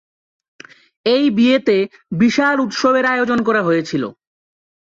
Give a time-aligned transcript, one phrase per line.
[1.05, 1.77] এই বিয়েতে
[2.19, 4.09] বিশাল উৎসবের আয়োজন করা হয়েছিলো।